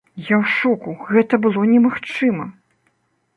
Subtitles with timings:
[0.27, 2.49] Я у шоку, гэта было немагчыма!